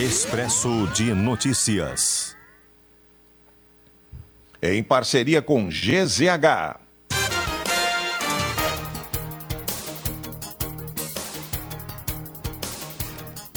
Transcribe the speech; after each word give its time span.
Expresso 0.00 0.86
de 0.94 1.12
Notícias. 1.12 2.36
Em 4.62 4.80
parceria 4.80 5.42
com 5.42 5.68
GZH. 5.68 6.78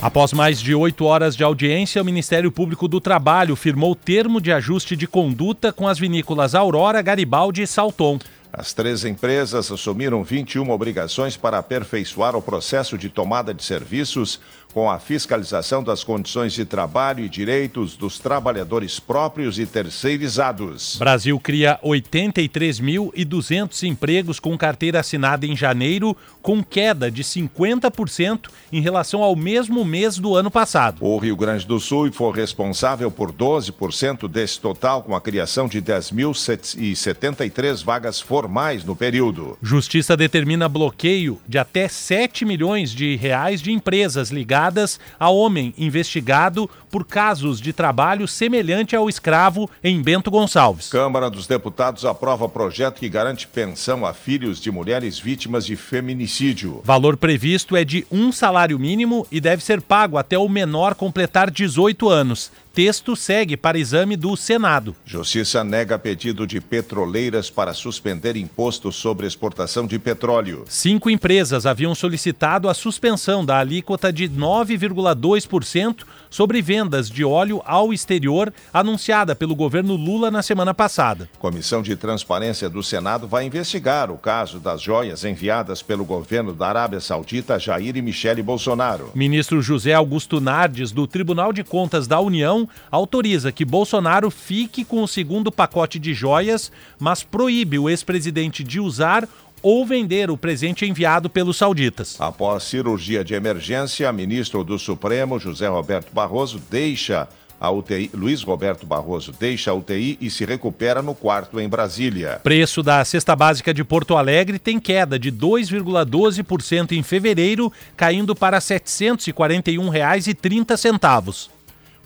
Após 0.00 0.32
mais 0.32 0.62
de 0.62 0.74
oito 0.74 1.04
horas 1.04 1.36
de 1.36 1.44
audiência, 1.44 2.00
o 2.00 2.04
Ministério 2.06 2.50
Público 2.50 2.88
do 2.88 3.02
Trabalho 3.02 3.54
firmou 3.54 3.94
termo 3.94 4.40
de 4.40 4.50
ajuste 4.50 4.96
de 4.96 5.06
conduta 5.06 5.74
com 5.74 5.86
as 5.86 5.98
vinícolas 5.98 6.54
Aurora, 6.54 7.02
Garibaldi 7.02 7.60
e 7.60 7.66
Salton. 7.66 8.18
As 8.52 8.72
três 8.72 9.04
empresas 9.04 9.70
assumiram 9.70 10.24
21 10.24 10.70
obrigações 10.70 11.36
para 11.36 11.58
aperfeiçoar 11.58 12.34
o 12.34 12.42
processo 12.42 12.98
de 12.98 13.08
tomada 13.08 13.54
de 13.54 13.62
serviços 13.62 14.40
com 14.72 14.90
a 14.90 14.98
fiscalização 14.98 15.82
das 15.82 16.04
condições 16.04 16.52
de 16.52 16.64
trabalho 16.64 17.24
e 17.24 17.28
direitos 17.28 17.96
dos 17.96 18.18
trabalhadores 18.18 19.00
próprios 19.00 19.58
e 19.58 19.66
terceirizados. 19.66 20.96
Brasil 20.98 21.40
cria 21.40 21.80
83.200 21.82 23.88
empregos 23.88 24.38
com 24.38 24.56
carteira 24.56 25.00
assinada 25.00 25.44
em 25.46 25.56
janeiro, 25.56 26.16
com 26.42 26.62
queda 26.62 27.10
de 27.10 27.24
50% 27.24 28.48
em 28.72 28.80
relação 28.80 29.22
ao 29.22 29.34
mesmo 29.34 29.84
mês 29.84 30.18
do 30.18 30.36
ano 30.36 30.50
passado. 30.50 31.04
O 31.04 31.18
Rio 31.18 31.36
Grande 31.36 31.66
do 31.66 31.80
Sul 31.80 32.12
foi 32.12 32.32
responsável 32.32 33.10
por 33.10 33.32
12% 33.32 34.28
desse 34.28 34.60
total, 34.60 35.02
com 35.02 35.16
a 35.16 35.20
criação 35.20 35.68
de 35.68 35.82
10.073 35.82 37.84
vagas 37.84 38.20
formais 38.20 38.84
no 38.84 38.94
período. 38.94 39.58
Justiça 39.62 40.16
determina 40.16 40.68
bloqueio 40.68 41.40
de 41.46 41.58
até 41.58 41.88
7 41.88 42.44
milhões 42.44 42.92
de 42.92 43.16
reais 43.16 43.60
de 43.60 43.72
empresas 43.72 44.30
ligadas 44.30 44.59
ligadas 44.60 45.00
a 45.18 45.30
homem 45.30 45.72
investigado 45.78 46.68
por 46.90 47.04
casos 47.04 47.60
de 47.60 47.72
trabalho 47.72 48.28
semelhante 48.28 48.94
ao 48.94 49.08
escravo 49.08 49.70
em 49.82 50.02
Bento 50.02 50.30
Gonçalves. 50.30 50.90
Câmara 50.90 51.30
dos 51.30 51.46
Deputados 51.46 52.04
aprova 52.04 52.48
projeto 52.48 52.98
que 52.98 53.08
garante 53.08 53.46
pensão 53.46 54.04
a 54.04 54.12
filhos 54.12 54.60
de 54.60 54.70
mulheres 54.70 55.18
vítimas 55.18 55.64
de 55.64 55.76
feminicídio. 55.76 56.82
Valor 56.84 57.16
previsto 57.16 57.74
é 57.74 57.84
de 57.84 58.06
um 58.10 58.30
salário 58.30 58.78
mínimo 58.78 59.26
e 59.30 59.40
deve 59.40 59.64
ser 59.64 59.80
pago 59.80 60.18
até 60.18 60.36
o 60.36 60.48
menor 60.48 60.94
completar 60.94 61.50
18 61.50 62.08
anos. 62.08 62.50
Texto 62.72 63.16
segue 63.16 63.56
para 63.56 63.78
exame 63.78 64.16
do 64.16 64.36
Senado. 64.36 64.94
Justiça 65.04 65.64
nega 65.64 65.98
pedido 65.98 66.46
de 66.46 66.60
petroleiras 66.60 67.50
para 67.50 67.74
suspender 67.74 68.36
imposto 68.36 68.92
sobre 68.92 69.26
exportação 69.26 69.88
de 69.88 69.98
petróleo. 69.98 70.64
Cinco 70.68 71.10
empresas 71.10 71.66
haviam 71.66 71.96
solicitado 71.96 72.68
a 72.68 72.74
suspensão 72.74 73.44
da 73.44 73.58
alíquota 73.58 74.12
de 74.12 74.28
9,2% 74.28 76.04
sobre 76.30 76.62
vendas 76.62 77.10
de 77.10 77.24
óleo 77.24 77.60
ao 77.64 77.92
exterior, 77.92 78.52
anunciada 78.72 79.34
pelo 79.34 79.56
governo 79.56 79.96
Lula 79.96 80.30
na 80.30 80.40
semana 80.40 80.72
passada. 80.72 81.28
Comissão 81.40 81.82
de 81.82 81.96
Transparência 81.96 82.70
do 82.70 82.84
Senado 82.84 83.26
vai 83.26 83.44
investigar 83.44 84.12
o 84.12 84.16
caso 84.16 84.60
das 84.60 84.80
joias 84.80 85.24
enviadas 85.24 85.82
pelo 85.82 86.04
governo 86.04 86.54
da 86.54 86.68
Arábia 86.68 87.00
Saudita 87.00 87.58
Jair 87.58 87.96
e 87.96 88.02
Michele 88.02 88.42
Bolsonaro. 88.42 89.10
Ministro 89.12 89.60
José 89.60 89.92
Augusto 89.92 90.40
Nardes, 90.40 90.92
do 90.92 91.08
Tribunal 91.08 91.52
de 91.52 91.64
Contas 91.64 92.06
da 92.06 92.20
União, 92.20 92.59
autoriza 92.90 93.52
que 93.52 93.64
Bolsonaro 93.64 94.30
fique 94.30 94.84
com 94.84 95.02
o 95.02 95.08
segundo 95.08 95.52
pacote 95.52 95.98
de 95.98 96.14
joias, 96.14 96.72
mas 96.98 97.22
proíbe 97.22 97.78
o 97.78 97.88
ex-presidente 97.88 98.64
de 98.64 98.80
usar 98.80 99.28
ou 99.62 99.84
vender 99.84 100.30
o 100.30 100.36
presente 100.36 100.86
enviado 100.86 101.28
pelos 101.28 101.56
sauditas. 101.56 102.16
Após 102.18 102.64
cirurgia 102.64 103.24
de 103.24 103.34
emergência, 103.34 104.12
ministro 104.12 104.64
do 104.64 104.78
Supremo, 104.78 105.38
José 105.38 105.68
Roberto 105.68 106.12
Barroso, 106.12 106.60
deixa 106.70 107.28
a 107.60 107.70
UTI, 107.70 108.10
Luiz 108.14 108.42
Roberto 108.42 108.86
Barroso 108.86 109.34
deixa 109.38 109.70
a 109.70 109.74
UTI 109.74 110.16
e 110.18 110.30
se 110.30 110.46
recupera 110.46 111.02
no 111.02 111.14
quarto 111.14 111.60
em 111.60 111.68
Brasília. 111.68 112.40
Preço 112.42 112.82
da 112.82 113.04
cesta 113.04 113.36
básica 113.36 113.74
de 113.74 113.84
Porto 113.84 114.16
Alegre 114.16 114.58
tem 114.58 114.80
queda 114.80 115.18
de 115.18 115.30
2,12% 115.30 116.92
em 116.92 117.02
fevereiro, 117.02 117.70
caindo 117.94 118.34
para 118.34 118.56
R$ 118.56 118.64
741,30. 118.64 121.50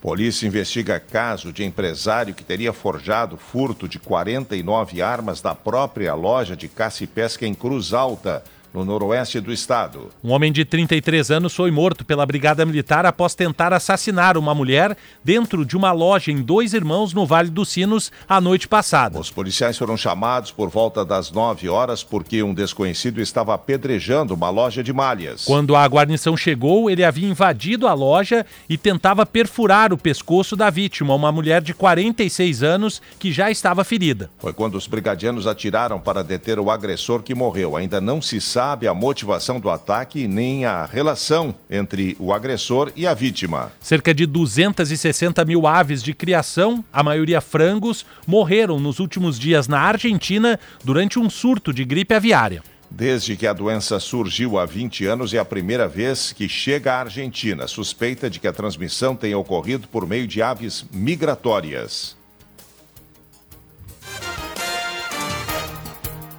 Polícia 0.04 0.46
investiga 0.46 1.00
caso 1.00 1.50
de 1.50 1.64
empresário 1.64 2.34
que 2.34 2.44
teria 2.44 2.74
forjado 2.74 3.38
furto 3.38 3.88
de 3.88 3.98
49 3.98 5.00
armas 5.00 5.40
da 5.40 5.54
própria 5.54 6.12
loja 6.12 6.54
de 6.54 6.68
caça 6.68 7.02
e 7.02 7.06
pesca 7.06 7.46
em 7.46 7.54
Cruz 7.54 7.94
Alta, 7.94 8.44
no 8.74 8.84
noroeste 8.84 9.40
do 9.40 9.52
estado. 9.52 10.10
Um 10.22 10.32
homem 10.32 10.50
de 10.50 10.64
33 10.64 11.30
anos 11.30 11.54
foi 11.54 11.70
morto 11.70 12.04
pela 12.04 12.26
Brigada 12.26 12.66
Militar 12.66 13.06
após 13.06 13.32
tentar 13.32 13.72
assassinar 13.72 14.36
uma 14.36 14.52
mulher 14.52 14.96
dentro 15.22 15.64
de 15.64 15.76
uma 15.76 15.92
loja 15.92 16.32
em 16.32 16.42
Dois 16.42 16.74
Irmãos, 16.74 17.14
no 17.14 17.24
Vale 17.24 17.50
dos 17.50 17.68
Sinos, 17.68 18.10
a 18.28 18.40
noite 18.40 18.66
passada. 18.66 19.20
Os 19.20 19.30
policiais 19.30 19.78
foram 19.78 19.96
chamados 19.96 20.50
por 20.50 20.68
volta 20.68 21.04
das 21.04 21.30
9 21.30 21.68
horas 21.68 22.02
porque 22.02 22.42
um 22.42 22.52
desconhecido 22.52 23.20
estava 23.20 23.54
apedrejando 23.54 24.34
uma 24.34 24.50
loja 24.50 24.82
de 24.82 24.92
malhas. 24.92 25.44
Quando 25.44 25.76
a 25.76 25.86
guarnição 25.86 26.36
chegou, 26.36 26.90
ele 26.90 27.04
havia 27.04 27.28
invadido 27.28 27.86
a 27.86 27.94
loja 27.94 28.44
e 28.68 28.76
tentava 28.76 29.24
perfurar 29.24 29.92
o 29.92 29.98
pescoço 29.98 30.56
da 30.56 30.68
vítima, 30.68 31.14
uma 31.14 31.30
mulher 31.30 31.62
de 31.62 31.72
46 31.72 32.64
anos 32.64 33.00
que 33.20 33.30
já 33.30 33.52
estava 33.52 33.84
ferida. 33.84 34.30
Foi 34.38 34.52
quando 34.52 34.74
os 34.74 34.88
brigadianos 34.88 35.46
atiraram 35.46 36.00
para 36.00 36.24
deter 36.24 36.58
o 36.58 36.70
agressor 36.70 37.22
que 37.22 37.36
morreu. 37.36 37.76
Ainda 37.76 38.00
não 38.00 38.20
se 38.20 38.40
sabe 38.40 38.63
sabe 38.64 38.88
a 38.88 38.94
motivação 38.94 39.60
do 39.60 39.68
ataque 39.68 40.26
nem 40.26 40.64
a 40.64 40.86
relação 40.86 41.54
entre 41.68 42.16
o 42.18 42.32
agressor 42.32 42.90
e 42.96 43.06
a 43.06 43.12
vítima. 43.12 43.70
Cerca 43.78 44.14
de 44.14 44.24
260 44.24 45.44
mil 45.44 45.66
aves 45.66 46.02
de 46.02 46.14
criação, 46.14 46.82
a 46.90 47.02
maioria 47.02 47.42
frangos, 47.42 48.06
morreram 48.26 48.80
nos 48.80 49.00
últimos 49.00 49.38
dias 49.38 49.68
na 49.68 49.78
Argentina 49.80 50.58
durante 50.82 51.18
um 51.18 51.28
surto 51.28 51.74
de 51.74 51.84
gripe 51.84 52.14
aviária. 52.14 52.62
Desde 52.90 53.36
que 53.36 53.46
a 53.46 53.52
doença 53.52 54.00
surgiu 54.00 54.58
há 54.58 54.64
20 54.64 55.04
anos, 55.04 55.34
é 55.34 55.38
a 55.38 55.44
primeira 55.44 55.86
vez 55.86 56.32
que 56.32 56.48
chega 56.48 56.94
à 56.94 57.00
Argentina. 57.00 57.68
Suspeita 57.68 58.30
de 58.30 58.40
que 58.40 58.48
a 58.48 58.52
transmissão 58.52 59.14
tenha 59.14 59.36
ocorrido 59.36 59.86
por 59.88 60.06
meio 60.06 60.26
de 60.26 60.40
aves 60.40 60.86
migratórias. 60.90 62.16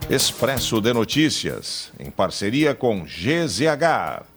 Expresso 0.08 0.80
de 0.80 0.94
Notícias, 0.94 1.92
em 2.00 2.12
parceria 2.12 2.76
com 2.76 3.04
GZH. 3.06 4.35